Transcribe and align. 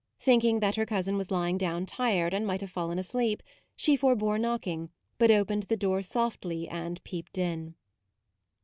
Thinking 0.19 0.61
that 0.61 0.77
her 0.77 0.85
cousin 0.87 1.15
was 1.15 1.29
lying 1.29 1.59
down 1.59 1.85
tired 1.85 2.33
and 2.33 2.47
might 2.47 2.61
have 2.61 2.71
fallen 2.71 2.97
asleep, 2.97 3.43
she 3.75 3.95
forebore 3.95 4.39
MAUDE 4.39 4.41
65 4.41 4.41
knocking, 4.79 4.89
but 5.19 5.29
opened 5.29 5.63
the 5.69 5.77
door 5.77 6.01
softly 6.01 6.67
and 6.67 7.03
peeped 7.03 7.37
in. 7.37 7.75